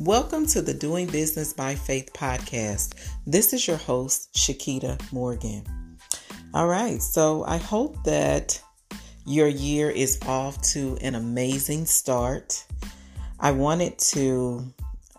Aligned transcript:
Welcome 0.00 0.46
to 0.46 0.62
the 0.62 0.72
Doing 0.72 1.08
Business 1.08 1.52
by 1.52 1.74
Faith 1.74 2.14
podcast. 2.14 2.94
This 3.26 3.52
is 3.52 3.68
your 3.68 3.76
host, 3.76 4.32
Shakita 4.32 4.98
Morgan. 5.12 5.62
All 6.54 6.68
right, 6.68 7.02
so 7.02 7.44
I 7.44 7.58
hope 7.58 8.02
that 8.04 8.58
your 9.26 9.46
year 9.46 9.90
is 9.90 10.18
off 10.26 10.62
to 10.72 10.96
an 11.02 11.16
amazing 11.16 11.84
start. 11.84 12.64
I 13.40 13.50
wanted 13.50 13.98
to 14.14 14.72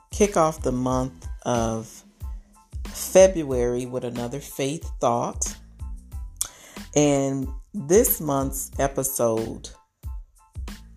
kick 0.09 0.36
off 0.36 0.64
the 0.64 0.71
month 0.71 1.27
of 1.43 2.04
February 2.88 3.86
with 3.86 4.04
another 4.04 4.39
faith 4.39 4.89
thought. 5.00 5.55
And 6.95 7.48
this 7.75 8.20
month's 8.20 8.71
episode 8.79 9.70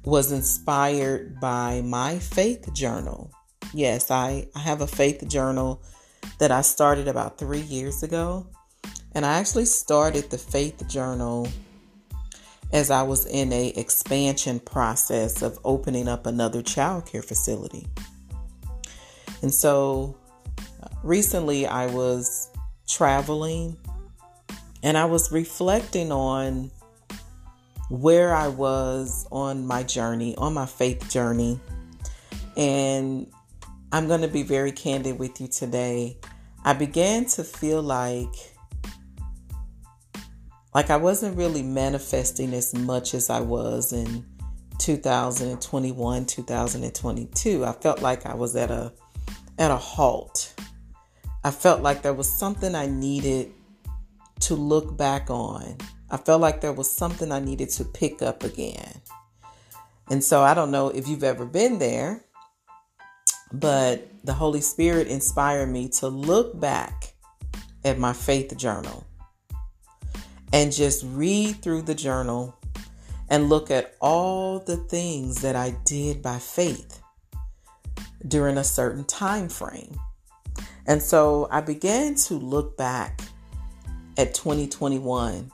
was 0.06 0.32
inspired 0.32 1.38
by 1.38 1.82
my 1.82 2.18
faith 2.18 2.72
journal. 2.72 3.30
Yes, 3.74 4.12
I, 4.12 4.46
I 4.54 4.60
have 4.60 4.82
a 4.82 4.86
faith 4.86 5.26
journal 5.26 5.82
that 6.38 6.52
I 6.52 6.60
started 6.60 7.08
about 7.08 7.38
three 7.38 7.60
years 7.60 8.04
ago. 8.04 8.46
And 9.16 9.26
I 9.26 9.38
actually 9.38 9.64
started 9.64 10.30
the 10.30 10.38
faith 10.38 10.86
journal 10.88 11.48
as 12.72 12.92
I 12.92 13.02
was 13.02 13.26
in 13.26 13.52
a 13.52 13.68
expansion 13.70 14.60
process 14.60 15.42
of 15.42 15.58
opening 15.64 16.06
up 16.06 16.26
another 16.26 16.62
childcare 16.62 17.24
facility. 17.24 17.88
And 19.42 19.52
so 19.52 20.16
uh, 20.80 20.86
recently 21.02 21.66
I 21.66 21.86
was 21.86 22.50
traveling 22.88 23.76
and 24.84 24.96
I 24.96 25.06
was 25.06 25.32
reflecting 25.32 26.12
on 26.12 26.70
where 27.90 28.32
I 28.32 28.48
was 28.48 29.26
on 29.32 29.66
my 29.66 29.82
journey, 29.82 30.36
on 30.36 30.54
my 30.54 30.66
faith 30.66 31.10
journey. 31.10 31.58
And 32.56 33.26
I'm 33.94 34.08
going 34.08 34.22
to 34.22 34.28
be 34.28 34.42
very 34.42 34.72
candid 34.72 35.20
with 35.20 35.40
you 35.40 35.46
today. 35.46 36.18
I 36.64 36.72
began 36.72 37.26
to 37.26 37.44
feel 37.44 37.80
like 37.80 38.34
like 40.74 40.90
I 40.90 40.96
wasn't 40.96 41.36
really 41.36 41.62
manifesting 41.62 42.54
as 42.54 42.74
much 42.74 43.14
as 43.14 43.30
I 43.30 43.38
was 43.38 43.92
in 43.92 44.26
2021, 44.78 46.26
2022. 46.26 47.64
I 47.64 47.70
felt 47.70 48.02
like 48.02 48.26
I 48.26 48.34
was 48.34 48.56
at 48.56 48.72
a 48.72 48.92
at 49.60 49.70
a 49.70 49.76
halt. 49.76 50.52
I 51.44 51.52
felt 51.52 51.80
like 51.80 52.02
there 52.02 52.14
was 52.14 52.28
something 52.28 52.74
I 52.74 52.86
needed 52.86 53.52
to 54.40 54.56
look 54.56 54.96
back 54.96 55.30
on. 55.30 55.78
I 56.10 56.16
felt 56.16 56.40
like 56.40 56.60
there 56.60 56.72
was 56.72 56.90
something 56.90 57.30
I 57.30 57.38
needed 57.38 57.68
to 57.70 57.84
pick 57.84 58.22
up 58.22 58.42
again. 58.42 59.02
And 60.10 60.24
so 60.24 60.42
I 60.42 60.52
don't 60.52 60.72
know 60.72 60.88
if 60.88 61.06
you've 61.06 61.22
ever 61.22 61.46
been 61.46 61.78
there, 61.78 62.24
but 63.60 64.08
the 64.24 64.32
Holy 64.32 64.60
Spirit 64.60 65.06
inspired 65.06 65.68
me 65.68 65.88
to 65.88 66.08
look 66.08 66.58
back 66.58 67.14
at 67.84 67.98
my 67.98 68.12
faith 68.12 68.56
journal 68.56 69.06
and 70.52 70.72
just 70.72 71.04
read 71.08 71.62
through 71.62 71.82
the 71.82 71.94
journal 71.94 72.56
and 73.28 73.48
look 73.48 73.70
at 73.70 73.94
all 74.00 74.58
the 74.58 74.76
things 74.76 75.40
that 75.42 75.54
I 75.54 75.76
did 75.84 76.20
by 76.20 76.38
faith 76.38 77.00
during 78.26 78.56
a 78.56 78.64
certain 78.64 79.04
time 79.04 79.48
frame. 79.48 79.98
And 80.86 81.00
so 81.00 81.48
I 81.50 81.60
began 81.60 82.14
to 82.26 82.34
look 82.34 82.76
back 82.76 83.20
at 84.16 84.34
2021 84.34 85.50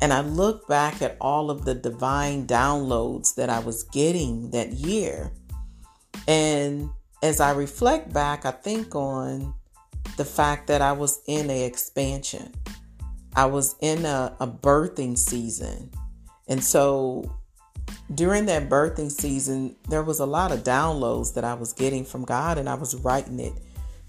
and 0.00 0.12
I 0.12 0.20
look 0.20 0.66
back 0.68 1.02
at 1.02 1.16
all 1.20 1.50
of 1.50 1.64
the 1.64 1.74
divine 1.74 2.46
downloads 2.46 3.34
that 3.34 3.50
I 3.50 3.58
was 3.58 3.82
getting 3.84 4.50
that 4.50 4.72
year. 4.72 5.32
And 6.28 6.90
as 7.26 7.40
I 7.40 7.50
reflect 7.50 8.12
back, 8.12 8.46
I 8.46 8.52
think 8.52 8.94
on 8.94 9.52
the 10.16 10.24
fact 10.24 10.68
that 10.68 10.80
I 10.80 10.92
was 10.92 11.20
in 11.26 11.50
a 11.50 11.64
expansion. 11.64 12.54
I 13.34 13.46
was 13.46 13.74
in 13.80 14.06
a, 14.06 14.34
a 14.38 14.46
birthing 14.46 15.18
season. 15.18 15.90
And 16.46 16.62
so 16.62 17.36
during 18.14 18.46
that 18.46 18.68
birthing 18.68 19.10
season, 19.10 19.74
there 19.88 20.04
was 20.04 20.20
a 20.20 20.24
lot 20.24 20.52
of 20.52 20.62
downloads 20.62 21.34
that 21.34 21.42
I 21.42 21.54
was 21.54 21.72
getting 21.72 22.04
from 22.04 22.24
God, 22.24 22.58
and 22.58 22.68
I 22.68 22.74
was 22.74 22.94
writing 22.94 23.40
it 23.40 23.54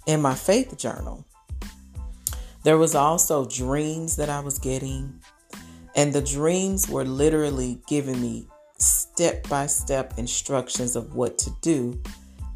in 0.05 0.21
my 0.21 0.35
faith 0.35 0.77
journal. 0.77 1.25
There 2.63 2.77
was 2.77 2.93
also 2.93 3.47
dreams 3.47 4.15
that 4.17 4.29
I 4.29 4.41
was 4.41 4.59
getting, 4.59 5.19
and 5.95 6.13
the 6.13 6.21
dreams 6.21 6.87
were 6.87 7.03
literally 7.03 7.81
giving 7.87 8.21
me 8.21 8.47
step 8.77 9.49
by 9.49 9.65
step 9.65 10.13
instructions 10.17 10.95
of 10.95 11.15
what 11.15 11.39
to 11.39 11.51
do 11.61 11.99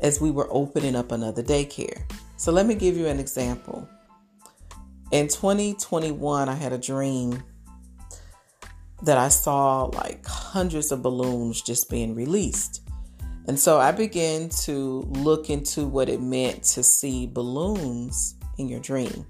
as 0.01 0.19
we 0.19 0.31
were 0.31 0.47
opening 0.51 0.95
up 0.95 1.12
another 1.12 1.44
daycare. 1.44 2.01
So, 2.38 2.51
let 2.51 2.66
me 2.66 2.75
give 2.75 2.97
you 2.97 3.07
an 3.07 3.19
example. 3.19 3.88
In 5.12 5.28
2021, 5.28 6.50
I 6.50 6.56
had 6.56 6.73
a 6.73 6.78
dream 6.78 7.44
that 9.03 9.17
I 9.17 9.29
saw 9.29 9.85
like 9.85 10.25
hundreds 10.25 10.91
of 10.91 11.01
balloons 11.01 11.62
just 11.62 11.89
being 11.89 12.16
released. 12.16 12.81
And 13.47 13.59
so 13.59 13.79
I 13.79 13.91
began 13.91 14.50
to 14.63 15.01
look 15.09 15.50
into 15.50 15.88
what 15.88 16.09
it 16.09 16.22
meant 16.22 16.63
to 16.63 16.83
see 16.83 17.28
balloons 17.28 18.35
in 18.57 18.69
your 18.69 18.79
dream. 18.79 19.25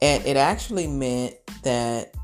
And 0.00 0.24
it 0.26 0.36
actually 0.36 0.88
meant 0.88 1.36
that 1.62 2.14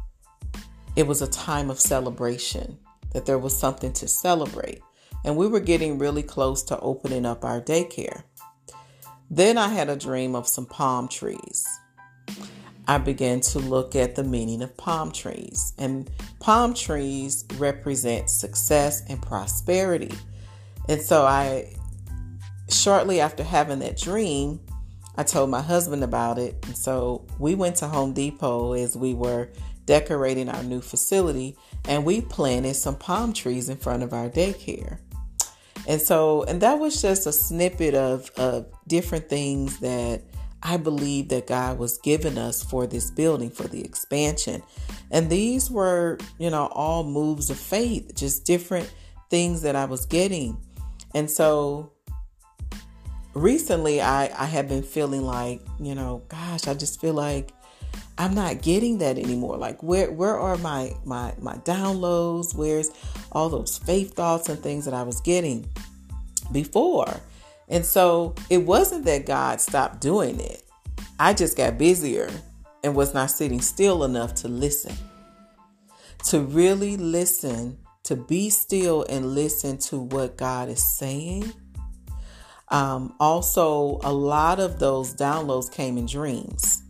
it 0.96 1.06
was 1.06 1.22
a 1.22 1.28
time 1.28 1.70
of 1.70 1.78
celebration, 1.78 2.76
that 3.12 3.24
there 3.24 3.38
was 3.38 3.56
something 3.56 3.92
to 3.94 4.08
celebrate. 4.08 4.82
And 5.24 5.36
we 5.36 5.46
were 5.46 5.60
getting 5.60 5.98
really 5.98 6.22
close 6.22 6.62
to 6.64 6.78
opening 6.80 7.26
up 7.26 7.44
our 7.44 7.60
daycare. 7.60 8.22
Then 9.30 9.58
I 9.58 9.68
had 9.68 9.88
a 9.88 9.96
dream 9.96 10.34
of 10.34 10.48
some 10.48 10.66
palm 10.66 11.08
trees. 11.08 11.66
I 12.86 12.96
began 12.96 13.40
to 13.40 13.58
look 13.58 13.94
at 13.94 14.14
the 14.14 14.24
meaning 14.24 14.62
of 14.62 14.74
palm 14.76 15.12
trees. 15.12 15.74
And 15.76 16.10
palm 16.40 16.72
trees 16.72 17.44
represent 17.56 18.30
success 18.30 19.02
and 19.08 19.20
prosperity. 19.20 20.14
And 20.88 21.02
so 21.02 21.26
I, 21.26 21.74
shortly 22.70 23.20
after 23.20 23.44
having 23.44 23.80
that 23.80 23.98
dream, 23.98 24.60
I 25.16 25.24
told 25.24 25.50
my 25.50 25.60
husband 25.60 26.02
about 26.02 26.38
it. 26.38 26.56
And 26.66 26.76
so 26.76 27.26
we 27.38 27.54
went 27.54 27.76
to 27.76 27.88
Home 27.88 28.14
Depot 28.14 28.72
as 28.72 28.96
we 28.96 29.12
were 29.12 29.50
decorating 29.84 30.48
our 30.48 30.62
new 30.62 30.80
facility 30.80 31.56
and 31.88 32.04
we 32.04 32.20
planted 32.20 32.74
some 32.74 32.96
palm 32.96 33.32
trees 33.32 33.68
in 33.68 33.76
front 33.78 34.02
of 34.02 34.12
our 34.12 34.28
daycare. 34.28 34.98
And 35.88 36.02
so, 36.02 36.42
and 36.44 36.60
that 36.60 36.78
was 36.78 37.00
just 37.00 37.26
a 37.26 37.32
snippet 37.32 37.94
of, 37.94 38.30
of 38.36 38.66
different 38.86 39.30
things 39.30 39.80
that 39.80 40.22
I 40.62 40.76
believe 40.76 41.30
that 41.30 41.46
God 41.46 41.78
was 41.78 41.96
giving 41.98 42.36
us 42.36 42.62
for 42.62 42.86
this 42.86 43.10
building, 43.10 43.48
for 43.48 43.66
the 43.66 43.82
expansion. 43.82 44.62
And 45.10 45.30
these 45.30 45.70
were, 45.70 46.18
you 46.38 46.50
know, 46.50 46.66
all 46.72 47.04
moves 47.04 47.48
of 47.48 47.58
faith, 47.58 48.14
just 48.14 48.44
different 48.44 48.92
things 49.30 49.62
that 49.62 49.76
I 49.76 49.86
was 49.86 50.04
getting. 50.04 50.58
And 51.14 51.30
so 51.30 51.92
recently 53.32 54.02
I, 54.02 54.24
I 54.24 54.44
have 54.44 54.68
been 54.68 54.82
feeling 54.82 55.22
like, 55.22 55.62
you 55.80 55.94
know, 55.94 56.22
gosh, 56.28 56.68
I 56.68 56.74
just 56.74 57.00
feel 57.00 57.14
like 57.14 57.50
I'm 58.18 58.34
not 58.34 58.62
getting 58.62 58.98
that 58.98 59.18
anymore. 59.18 59.56
Like 59.56 59.82
where 59.82 60.10
where 60.10 60.38
are 60.38 60.56
my 60.58 60.92
my 61.04 61.34
my 61.40 61.54
downloads? 61.58 62.54
Where's 62.54 62.90
all 63.32 63.48
those 63.48 63.78
faith 63.78 64.14
thoughts 64.14 64.48
and 64.48 64.58
things 64.60 64.84
that 64.84 64.94
I 64.94 65.02
was 65.02 65.20
getting 65.20 65.68
before? 66.50 67.20
And 67.68 67.84
so 67.84 68.34
it 68.50 68.58
wasn't 68.58 69.04
that 69.04 69.26
God 69.26 69.60
stopped 69.60 70.00
doing 70.00 70.40
it. 70.40 70.62
I 71.18 71.34
just 71.34 71.56
got 71.56 71.78
busier 71.78 72.30
and 72.82 72.94
was 72.94 73.14
not 73.14 73.30
sitting 73.30 73.60
still 73.60 74.04
enough 74.04 74.34
to 74.36 74.48
listen. 74.48 74.94
To 76.28 76.40
really 76.40 76.96
listen, 76.96 77.78
to 78.04 78.16
be 78.16 78.50
still 78.50 79.04
and 79.08 79.34
listen 79.34 79.78
to 79.78 79.98
what 79.98 80.36
God 80.36 80.68
is 80.68 80.82
saying. 80.82 81.52
Um, 82.70 83.14
also, 83.18 83.98
a 84.02 84.12
lot 84.12 84.60
of 84.60 84.78
those 84.78 85.14
downloads 85.14 85.70
came 85.70 85.96
in 85.96 86.06
dreams. 86.06 86.82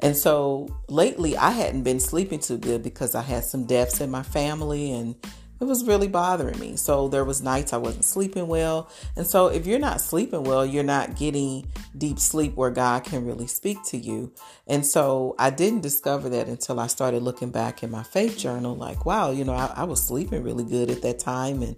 And 0.00 0.16
so 0.16 0.68
lately, 0.88 1.36
I 1.36 1.50
hadn't 1.50 1.82
been 1.82 2.00
sleeping 2.00 2.40
too 2.40 2.58
good 2.58 2.82
because 2.82 3.14
I 3.14 3.22
had 3.22 3.44
some 3.44 3.64
deaths 3.64 4.00
in 4.00 4.10
my 4.10 4.22
family 4.22 4.92
and 4.92 5.16
it 5.58 5.64
was 5.64 5.86
really 5.86 6.08
bothering 6.08 6.58
me. 6.58 6.76
So 6.76 7.08
there 7.08 7.24
was 7.24 7.42
nights 7.42 7.72
I 7.72 7.78
wasn't 7.78 8.04
sleeping 8.04 8.46
well. 8.46 8.90
And 9.16 9.26
so 9.26 9.46
if 9.46 9.66
you're 9.66 9.78
not 9.78 10.02
sleeping 10.02 10.44
well, 10.44 10.66
you're 10.66 10.84
not 10.84 11.16
getting 11.16 11.72
deep 11.96 12.18
sleep 12.18 12.56
where 12.56 12.70
God 12.70 13.04
can 13.04 13.24
really 13.24 13.46
speak 13.46 13.82
to 13.86 13.96
you. 13.96 14.32
And 14.66 14.84
so 14.84 15.34
I 15.38 15.48
didn't 15.48 15.80
discover 15.80 16.28
that 16.28 16.48
until 16.48 16.78
I 16.78 16.88
started 16.88 17.22
looking 17.22 17.50
back 17.50 17.82
in 17.82 17.90
my 17.90 18.02
faith 18.02 18.36
journal 18.36 18.76
like, 18.76 19.06
wow, 19.06 19.30
you 19.30 19.44
know, 19.44 19.54
I, 19.54 19.72
I 19.74 19.84
was 19.84 20.02
sleeping 20.02 20.42
really 20.42 20.64
good 20.64 20.90
at 20.90 21.00
that 21.02 21.18
time 21.18 21.62
and 21.62 21.76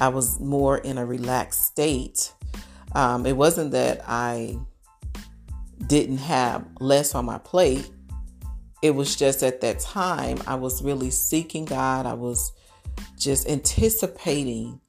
I 0.00 0.08
was 0.08 0.40
more 0.40 0.78
in 0.78 0.98
a 0.98 1.06
relaxed 1.06 1.66
state. 1.66 2.32
Um, 2.92 3.26
it 3.26 3.36
wasn't 3.36 3.70
that 3.70 4.02
I 4.08 4.58
didn't 5.86 6.18
have 6.18 6.66
less 6.80 7.14
on 7.14 7.24
my 7.24 7.38
plate. 7.38 7.90
It 8.82 8.92
was 8.92 9.16
just 9.16 9.42
at 9.42 9.60
that 9.60 9.80
time 9.80 10.38
I 10.46 10.54
was 10.54 10.82
really 10.82 11.10
seeking 11.10 11.64
God. 11.64 12.06
I 12.06 12.14
was 12.14 12.52
just 13.18 13.48
anticipating 13.48 14.80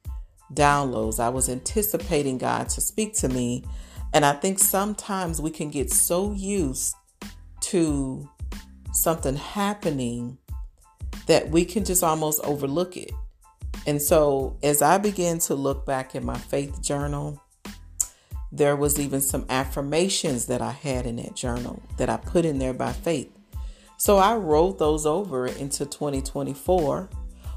downloads. 0.54 1.20
I 1.20 1.30
was 1.30 1.50
anticipating 1.50 2.38
God 2.38 2.70
to 2.70 2.82
speak 2.82 3.14
to 3.16 3.30
me. 3.30 3.64
And 4.14 4.26
I 4.26 4.34
think 4.34 4.60
sometimes 4.60 5.42
we 5.42 5.52
can 5.52 5.70
get 5.70 5.92
so 5.92 6.34
used 6.34 6.96
to 7.62 8.30
something 8.94 9.36
happening 9.36 10.38
that 11.28 11.50
we 11.50 11.64
can 11.64 11.86
just 11.86 12.04
almost 12.04 12.44
overlook 12.44 12.98
it. 12.98 13.12
And 13.88 14.02
so 14.02 14.58
as 14.64 14.82
I 14.82 14.98
began 14.98 15.40
to 15.40 15.56
look 15.56 15.86
back 15.86 16.14
in 16.14 16.26
my 16.26 16.38
faith 16.38 16.82
journal, 16.82 17.42
there 18.51 18.75
was 18.75 19.00
even 19.00 19.21
some 19.21 19.45
affirmations 19.50 20.45
that 20.48 20.62
I 20.62 20.71
had 20.71 21.06
in 21.06 21.15
that 21.18 21.36
journal 21.36 21.81
that 21.98 22.09
I 22.09 22.18
put 22.18 22.45
in 22.45 22.59
there 22.59 22.74
by 22.74 22.92
faith. 22.92 23.31
So 23.98 24.18
I 24.18 24.36
wrote 24.36 24.80
those 24.80 25.06
over 25.06 25.48
into 25.48 25.86
2024. 25.86 27.09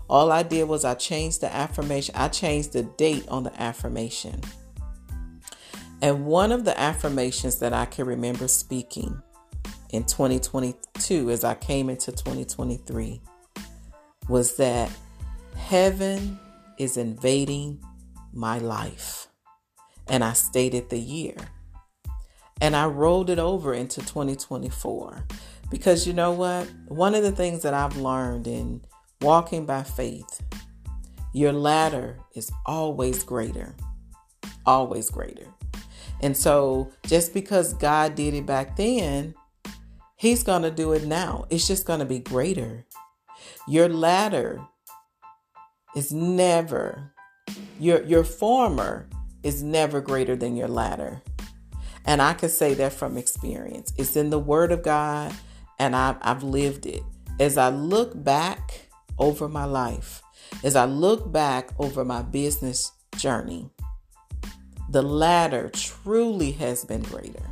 All 0.08 0.30
I 0.30 0.42
did 0.42 0.68
was 0.68 0.84
I 0.84 0.94
changed 0.94 1.40
the 1.40 1.52
affirmation, 1.52 2.14
I 2.16 2.28
changed 2.28 2.74
the 2.74 2.82
date 2.82 3.26
on 3.28 3.44
the 3.44 3.60
affirmation. 3.60 4.40
And 6.02 6.26
one 6.26 6.52
of 6.52 6.64
the 6.64 6.78
affirmations 6.78 7.60
that 7.60 7.72
I 7.72 7.86
can 7.86 8.06
remember 8.06 8.46
speaking 8.46 9.22
in 9.90 10.04
2022 10.04 11.30
as 11.30 11.44
I 11.44 11.54
came 11.54 11.88
into 11.88 12.12
2023 12.12 13.22
was 14.28 14.56
that 14.56 14.90
heaven 15.56 16.38
is 16.78 16.96
invading 16.96 17.82
my 18.32 18.58
life. 18.58 19.28
And 20.08 20.22
I 20.22 20.32
stated 20.32 20.90
the 20.90 20.98
year. 20.98 21.36
And 22.60 22.76
I 22.76 22.86
rolled 22.86 23.30
it 23.30 23.38
over 23.38 23.74
into 23.74 24.00
2024 24.00 25.24
because 25.70 26.06
you 26.06 26.12
know 26.12 26.32
what? 26.32 26.68
One 26.86 27.14
of 27.14 27.22
the 27.22 27.32
things 27.32 27.62
that 27.62 27.74
I've 27.74 27.96
learned 27.96 28.46
in 28.46 28.82
walking 29.20 29.66
by 29.66 29.82
faith, 29.82 30.42
your 31.32 31.52
latter 31.52 32.18
is 32.34 32.52
always 32.64 33.24
greater. 33.24 33.74
Always 34.66 35.10
greater. 35.10 35.48
And 36.20 36.36
so 36.36 36.92
just 37.06 37.34
because 37.34 37.74
God 37.74 38.14
did 38.14 38.34
it 38.34 38.46
back 38.46 38.76
then, 38.76 39.34
He's 40.16 40.42
going 40.42 40.62
to 40.62 40.70
do 40.70 40.92
it 40.92 41.04
now. 41.04 41.46
It's 41.50 41.66
just 41.66 41.86
going 41.86 41.98
to 41.98 42.06
be 42.06 42.18
greater. 42.18 42.86
Your 43.66 43.88
latter 43.88 44.60
is 45.96 46.12
never, 46.12 47.12
your, 47.78 48.02
your 48.04 48.24
former 48.24 49.08
is 49.44 49.62
never 49.62 50.00
greater 50.00 50.34
than 50.34 50.56
your 50.56 50.68
latter. 50.68 51.22
And 52.04 52.20
I 52.20 52.34
can 52.34 52.48
say 52.48 52.74
that 52.74 52.92
from 52.92 53.16
experience. 53.16 53.92
It's 53.96 54.16
in 54.16 54.30
the 54.30 54.38
Word 54.38 54.72
of 54.72 54.82
God, 54.82 55.32
and 55.78 55.94
I've, 55.94 56.16
I've 56.20 56.42
lived 56.42 56.86
it. 56.86 57.02
As 57.38 57.56
I 57.56 57.68
look 57.68 58.12
back 58.22 58.88
over 59.18 59.48
my 59.48 59.64
life, 59.64 60.22
as 60.62 60.76
I 60.76 60.84
look 60.84 61.30
back 61.30 61.70
over 61.78 62.04
my 62.04 62.22
business 62.22 62.92
journey, 63.16 63.70
the 64.90 65.02
latter 65.02 65.70
truly 65.70 66.52
has 66.52 66.84
been 66.84 67.02
greater. 67.02 67.42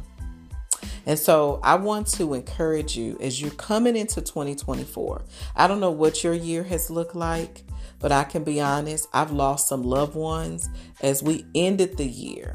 And 1.07 1.19
so 1.19 1.61
I 1.65 1.75
want 1.77 2.07
to 2.13 2.35
encourage 2.35 2.97
you 2.97 3.17
as 3.21 3.41
you're 3.41 3.51
coming 3.53 3.97
into 3.97 4.21
2024. 4.21 5.23
I 5.57 5.67
don't 5.67 5.81
know 5.81 5.91
what 5.91 6.23
your 6.23 6.35
year 6.35 6.63
has 6.65 6.91
looked 6.91 7.17
like, 7.17 7.65
but 8.03 8.13
I 8.13 8.25
can 8.25 8.43
be 8.43 8.61
honest, 8.61 9.09
I've 9.15 9.31
lost 9.31 9.69
some 9.69 9.85
loved 9.85 10.17
ones 10.17 10.69
as 11.01 11.23
we 11.23 11.47
ended 11.55 11.97
the 11.97 12.05
year. 12.05 12.55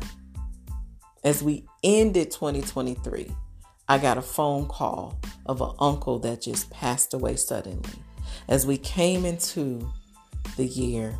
As 1.24 1.42
we 1.42 1.66
ended 1.84 2.30
2023, 2.32 3.32
I 3.88 3.98
got 3.98 4.18
a 4.18 4.22
phone 4.22 4.68
call 4.68 5.20
of 5.46 5.62
an 5.62 5.72
uncle 5.80 6.20
that 6.20 6.42
just 6.42 6.70
passed 6.70 7.14
away 7.14 7.38
suddenly. 7.38 7.90
As 8.50 8.68
we 8.68 8.78
came 8.78 9.26
into 9.26 9.90
the 10.58 10.66
year, 10.66 11.18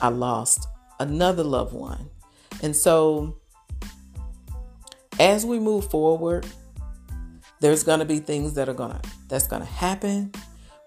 I 0.00 0.08
lost 0.08 0.66
another 0.98 1.44
loved 1.44 1.72
one. 1.72 2.10
And 2.62 2.74
so 2.74 3.38
as 5.20 5.46
we 5.46 5.60
move 5.60 5.88
forward, 5.88 6.46
there's 7.60 7.84
going 7.84 8.00
to 8.00 8.04
be 8.04 8.18
things 8.18 8.54
that 8.54 8.68
are 8.68 8.74
going 8.74 8.90
to 8.90 9.00
that's 9.28 9.46
going 9.46 9.62
to 9.62 9.68
happen. 9.68 10.32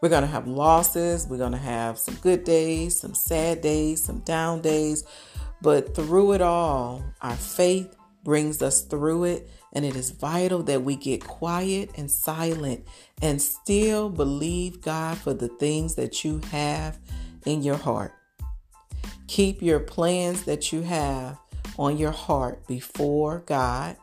We're 0.05 0.09
going 0.09 0.21
to 0.21 0.27
have 0.27 0.45
losses, 0.45 1.25
we're 1.25 1.39
going 1.39 1.53
to 1.53 1.57
have 1.57 1.97
some 1.97 2.13
good 2.17 2.43
days, 2.43 2.95
some 2.95 3.15
sad 3.15 3.61
days, 3.61 4.03
some 4.03 4.19
down 4.19 4.61
days, 4.61 5.03
but 5.63 5.95
through 5.95 6.33
it 6.33 6.41
all, 6.41 7.03
our 7.23 7.35
faith 7.35 7.95
brings 8.23 8.61
us 8.61 8.83
through 8.83 9.23
it, 9.23 9.49
and 9.73 9.83
it 9.83 9.95
is 9.95 10.11
vital 10.11 10.61
that 10.61 10.83
we 10.83 10.95
get 10.95 11.25
quiet 11.25 11.89
and 11.97 12.11
silent 12.11 12.85
and 13.23 13.41
still 13.41 14.11
believe 14.11 14.79
God 14.79 15.17
for 15.17 15.33
the 15.33 15.47
things 15.47 15.95
that 15.95 16.23
you 16.23 16.39
have 16.51 16.99
in 17.47 17.63
your 17.63 17.77
heart. 17.77 18.13
Keep 19.25 19.63
your 19.63 19.79
plans 19.79 20.43
that 20.43 20.71
you 20.71 20.83
have 20.83 21.39
on 21.79 21.97
your 21.97 22.11
heart 22.11 22.67
before 22.67 23.39
God 23.47 23.97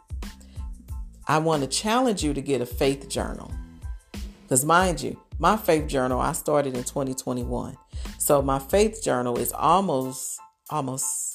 I 1.29 1.39
want 1.39 1.63
to 1.63 1.69
challenge 1.69 2.25
you 2.25 2.35
to 2.35 2.41
get 2.41 2.61
a 2.61 2.67
faith 2.67 3.09
journal. 3.09 3.53
Because, 4.43 4.65
mind 4.65 5.01
you, 5.01 5.17
my 5.43 5.57
faith 5.57 5.89
journal 5.89 6.21
I 6.21 6.35
started 6.35 6.77
in 6.77 6.85
2021. 6.85 7.77
So, 8.17 8.41
my 8.43 8.61
faith 8.61 9.03
journal 9.03 9.37
is 9.37 9.53
almost, 9.53 10.39
almost 10.71 11.35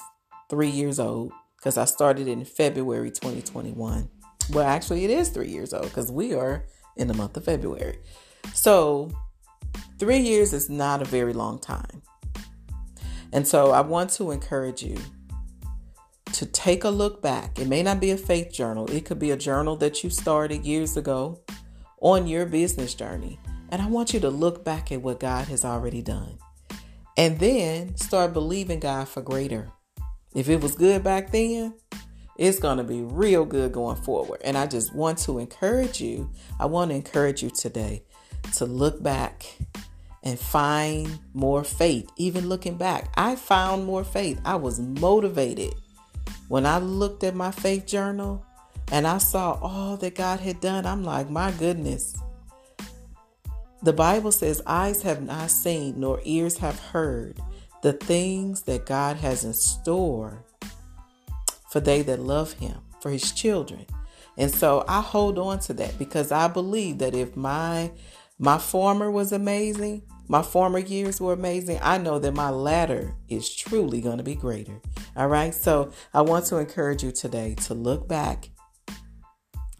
three 0.50 0.70
years 0.70 0.98
old 0.98 1.34
because 1.58 1.78
I 1.78 1.84
started 1.84 2.30
in 2.30 2.46
February 2.46 3.12
2021. 3.12 4.10
Well, 4.54 4.66
actually, 4.66 5.04
it 5.04 5.10
is 5.10 5.28
three 5.28 5.50
years 5.50 5.74
old 5.74 5.90
because 5.90 6.10
we 6.10 6.34
are 6.34 6.68
in 6.96 7.10
the 7.10 7.14
month 7.14 7.36
of 7.36 7.44
February. 7.44 8.00
So, 8.54 9.12
three 10.00 10.20
years 10.20 10.54
is 10.54 10.70
not 10.70 11.02
a 11.02 11.06
very 11.06 11.34
long 11.34 11.60
time. 11.60 12.02
And 13.34 13.46
so, 13.46 13.72
I 13.72 13.82
want 13.82 14.12
to 14.12 14.32
encourage 14.32 14.82
you 14.82 14.98
to 16.32 16.46
take 16.46 16.86
a 16.86 16.90
look 16.90 17.22
back. 17.22 17.60
It 17.60 17.68
may 17.68 17.84
not 17.84 18.00
be 18.00 18.12
a 18.12 18.18
faith 18.18 18.54
journal, 18.54 18.90
it 18.90 19.04
could 19.04 19.20
be 19.20 19.32
a 19.32 19.38
journal 19.38 19.76
that 19.76 20.02
you 20.02 20.10
started 20.10 20.64
years 20.64 20.96
ago 20.96 21.42
on 22.00 22.26
your 22.26 22.46
business 22.46 22.94
journey. 22.94 23.38
And 23.70 23.82
I 23.82 23.88
want 23.88 24.14
you 24.14 24.20
to 24.22 24.30
look 24.30 24.64
back 24.64 24.92
at 24.92 25.02
what 25.02 25.20
God 25.20 25.48
has 25.48 25.66
already 25.66 26.02
done 26.02 26.38
and 27.18 27.40
then 27.40 27.96
start 27.98 28.34
believing 28.34 28.80
God 28.80 29.08
for 29.10 29.22
greater. 29.22 29.72
If 30.34 30.50
it 30.50 30.62
was 30.62 30.76
good 30.76 31.04
back 31.04 31.32
then, 31.32 31.74
it's 32.38 32.60
going 32.60 32.78
to 32.78 32.84
be 32.84 33.02
real 33.02 33.44
good 33.46 33.72
going 33.72 33.98
forward. 33.98 34.42
And 34.44 34.58
I 34.58 34.68
just 34.68 34.94
want 34.94 35.18
to 35.20 35.40
encourage 35.40 36.00
you. 36.00 36.30
I 36.60 36.68
want 36.68 36.92
to 36.92 36.96
encourage 36.96 37.42
you 37.42 37.50
today 37.50 38.04
to 38.58 38.66
look 38.66 39.02
back 39.02 39.58
and 40.24 40.40
find 40.40 41.20
more 41.34 41.64
faith. 41.64 42.10
Even 42.18 42.48
looking 42.48 42.78
back, 42.78 43.12
I 43.16 43.36
found 43.36 43.86
more 43.86 44.04
faith. 44.04 44.40
I 44.46 44.56
was 44.56 44.80
motivated 44.80 45.74
when 46.48 46.66
I 46.66 46.78
looked 46.78 47.24
at 47.24 47.36
my 47.36 47.52
faith 47.52 47.86
journal 47.86 48.46
and 48.92 49.06
I 49.06 49.18
saw 49.18 49.60
all 49.62 49.98
that 49.98 50.16
God 50.16 50.40
had 50.40 50.62
done, 50.62 50.86
I'm 50.86 51.04
like, 51.04 51.30
my 51.30 51.52
goodness. 51.52 52.16
The 53.84 53.94
Bible 53.94 54.32
says, 54.32 54.62
Eyes 54.66 55.04
have 55.04 55.22
not 55.22 55.52
seen, 55.52 56.00
nor 56.00 56.20
ears 56.24 56.58
have 56.58 56.80
heard 56.80 57.40
the 57.84 57.94
things 57.94 58.64
that 58.64 58.86
God 58.86 59.18
has 59.18 59.44
in 59.44 59.54
store 59.54 60.44
for 61.70 61.80
they 61.80 62.02
that 62.04 62.20
love 62.20 62.54
Him, 62.54 62.80
for 63.02 63.12
His 63.12 63.32
children. 63.32 63.86
And 64.38 64.54
so 64.54 64.84
I 64.88 65.02
hold 65.02 65.38
on 65.38 65.60
to 65.62 65.74
that 65.74 65.98
because 65.98 66.32
I 66.32 66.48
believe 66.48 67.00
that 67.00 67.16
if 67.16 67.36
my 67.36 67.92
my 68.40 68.60
former 68.60 69.10
was 69.10 69.32
amazing, 69.32 70.04
my 70.28 70.44
former 70.44 70.78
years 70.78 71.20
were 71.20 71.34
amazing. 71.34 71.80
I 71.82 71.98
know 71.98 72.20
that 72.20 72.34
my 72.34 72.52
latter 72.52 73.16
is 73.30 73.54
truly 73.56 74.00
going 74.00 74.18
to 74.18 74.24
be 74.24 74.36
greater. 74.36 74.80
All 75.16 75.28
right. 75.28 75.54
So 75.54 75.92
I 76.14 76.22
want 76.22 76.46
to 76.48 76.58
encourage 76.58 77.04
you 77.04 77.12
today 77.12 77.56
to 77.66 77.74
look 77.74 78.08
back, 78.08 78.50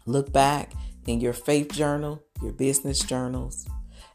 look 0.06 0.32
back 0.32 0.72
in 1.06 1.20
your 1.20 1.32
faith 1.32 1.72
journal, 1.72 2.24
your 2.42 2.52
business 2.52 2.98
journals. 2.98 3.68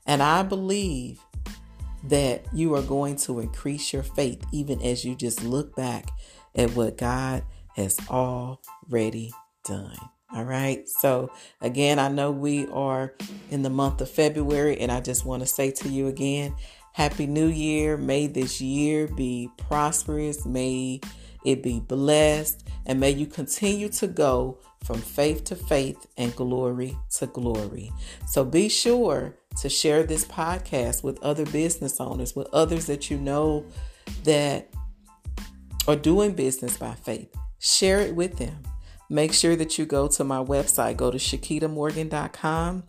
And 0.06 0.22
I 0.22 0.44
believe 0.44 1.20
that 2.04 2.46
you 2.54 2.76
are 2.76 2.82
going 2.82 3.16
to 3.16 3.40
increase 3.40 3.94
your 3.94 4.04
faith 4.04 4.44
even 4.52 4.82
as 4.82 5.06
you 5.06 5.16
just 5.16 5.44
look 5.44 5.76
back 5.76 6.10
at 6.56 6.72
what 6.72 6.98
God 6.98 7.44
has 7.76 7.98
already 8.10 9.32
done. 9.66 9.98
All 10.34 10.44
right. 10.44 10.88
So, 10.90 11.32
again, 11.62 12.00
I 12.00 12.08
know 12.08 12.32
we 12.32 12.68
are 12.68 13.14
in 13.52 13.62
the 13.62 13.70
month 13.70 14.02
of 14.02 14.10
February, 14.10 14.80
and 14.80 14.92
I 14.92 15.00
just 15.00 15.26
want 15.26 15.44
to 15.44 15.48
say 15.48 15.70
to 15.72 15.90
you 15.90 16.08
again, 16.08 16.56
Happy 16.94 17.28
New 17.28 17.48
Year. 17.48 17.98
May 17.98 18.28
this 18.28 18.60
year 18.60 19.08
be 19.08 19.50
prosperous. 19.58 20.46
May 20.46 21.02
it 21.46 21.62
be 21.62 21.80
blessed. 21.80 22.68
And 22.86 23.00
may 23.00 23.12
you 23.12 23.28
continue 23.28 23.90
to 23.90 24.08
go 24.08 24.58
from 24.84 25.00
faith 25.00 25.44
to 25.46 25.56
faith 25.56 26.08
and 26.18 26.36
glory 26.36 26.98
to 27.18 27.28
glory. 27.28 27.92
So, 28.28 28.44
be 28.44 28.70
sure 28.70 29.36
to 29.62 29.70
share 29.70 30.04
this 30.04 30.26
podcast 30.26 31.04
with 31.04 31.22
other 31.24 31.46
business 31.46 32.00
owners, 32.00 32.36
with 32.36 32.48
others 32.54 32.86
that 32.88 33.10
you 33.10 33.18
know 33.18 33.66
that 34.24 34.70
are 35.88 35.96
doing 35.96 36.34
business 36.34 36.78
by 36.78 36.94
faith. 36.94 37.34
Share 37.60 38.00
it 38.00 38.16
with 38.16 38.38
them 38.38 38.64
Make 39.14 39.34
sure 39.34 39.56
that 39.56 39.78
you 39.78 39.86
go 39.86 40.08
to 40.08 40.24
my 40.24 40.44
website, 40.44 40.98
go 40.98 41.12
to 41.12 41.20
shakitamorgan.com. 41.20 42.84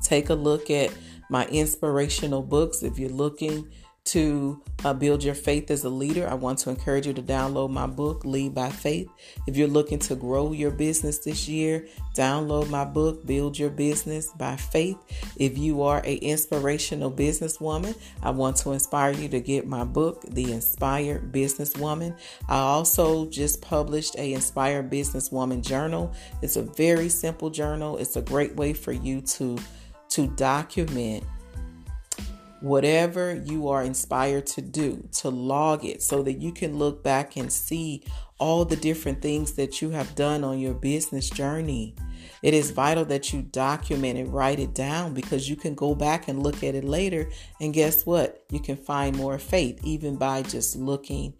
Take 0.00 0.30
a 0.30 0.34
look 0.34 0.70
at 0.70 0.92
my 1.28 1.44
inspirational 1.46 2.42
books 2.42 2.84
if 2.84 3.00
you're 3.00 3.10
looking 3.10 3.68
to 4.10 4.60
uh, 4.84 4.92
build 4.92 5.22
your 5.22 5.34
faith 5.34 5.70
as 5.70 5.84
a 5.84 5.88
leader, 5.88 6.28
I 6.28 6.34
want 6.34 6.58
to 6.60 6.70
encourage 6.70 7.06
you 7.06 7.12
to 7.12 7.22
download 7.22 7.70
my 7.70 7.86
book, 7.86 8.24
Lead 8.24 8.54
by 8.54 8.68
Faith. 8.68 9.08
If 9.46 9.56
you're 9.56 9.68
looking 9.68 10.00
to 10.00 10.16
grow 10.16 10.52
your 10.52 10.72
business 10.72 11.18
this 11.18 11.48
year, 11.48 11.86
download 12.16 12.68
my 12.70 12.84
book, 12.84 13.24
Build 13.24 13.56
Your 13.56 13.70
Business 13.70 14.32
by 14.32 14.56
Faith. 14.56 14.96
If 15.36 15.56
you 15.56 15.82
are 15.82 16.02
a 16.04 16.14
inspirational 16.16 17.12
businesswoman, 17.12 17.96
I 18.22 18.30
want 18.30 18.56
to 18.58 18.72
inspire 18.72 19.12
you 19.12 19.28
to 19.28 19.40
get 19.40 19.68
my 19.68 19.84
book, 19.84 20.24
The 20.28 20.52
Inspired 20.52 21.30
Businesswoman. 21.30 22.18
I 22.48 22.58
also 22.58 23.26
just 23.26 23.62
published 23.62 24.16
a 24.18 24.32
Inspired 24.32 24.90
Businesswoman 24.90 25.62
journal. 25.62 26.12
It's 26.42 26.56
a 26.56 26.62
very 26.62 27.08
simple 27.08 27.50
journal. 27.50 27.96
It's 27.98 28.16
a 28.16 28.22
great 28.22 28.56
way 28.56 28.72
for 28.72 28.92
you 28.92 29.20
to 29.20 29.56
to 30.10 30.26
document 30.26 31.22
whatever 32.60 33.34
you 33.34 33.68
are 33.68 33.82
inspired 33.82 34.46
to 34.46 34.62
do, 34.62 35.08
to 35.12 35.30
log 35.30 35.84
it 35.84 36.02
so 36.02 36.22
that 36.22 36.34
you 36.34 36.52
can 36.52 36.78
look 36.78 37.02
back 37.02 37.36
and 37.36 37.52
see 37.52 38.04
all 38.38 38.64
the 38.64 38.76
different 38.76 39.20
things 39.20 39.52
that 39.52 39.82
you 39.82 39.90
have 39.90 40.14
done 40.14 40.44
on 40.44 40.58
your 40.58 40.74
business 40.74 41.28
journey. 41.30 41.94
It 42.42 42.54
is 42.54 42.70
vital 42.70 43.04
that 43.06 43.32
you 43.32 43.42
document 43.42 44.18
and 44.18 44.32
write 44.32 44.58
it 44.58 44.74
down 44.74 45.12
because 45.12 45.48
you 45.48 45.56
can 45.56 45.74
go 45.74 45.94
back 45.94 46.28
and 46.28 46.42
look 46.42 46.62
at 46.64 46.74
it 46.74 46.84
later. 46.84 47.30
And 47.60 47.74
guess 47.74 48.06
what? 48.06 48.44
You 48.50 48.60
can 48.60 48.76
find 48.76 49.16
more 49.16 49.38
faith 49.38 49.78
even 49.84 50.16
by 50.16 50.42
just 50.42 50.76
looking 50.76 51.34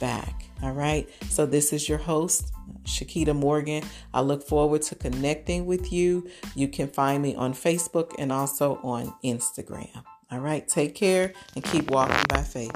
back. 0.00 0.46
All 0.62 0.72
right. 0.72 1.08
So, 1.28 1.44
this 1.44 1.72
is 1.72 1.88
your 1.88 1.98
host, 1.98 2.52
Shakita 2.84 3.36
Morgan. 3.36 3.82
I 4.14 4.22
look 4.22 4.46
forward 4.46 4.82
to 4.82 4.94
connecting 4.94 5.66
with 5.66 5.92
you. 5.92 6.28
You 6.54 6.68
can 6.68 6.88
find 6.88 7.22
me 7.22 7.34
on 7.34 7.52
Facebook 7.52 8.12
and 8.18 8.32
also 8.32 8.80
on 8.82 9.14
Instagram. 9.22 10.04
All 10.30 10.40
right, 10.40 10.66
take 10.66 10.94
care 10.96 11.32
and 11.54 11.62
keep 11.62 11.90
walking 11.90 12.24
by 12.28 12.42
faith. 12.42 12.72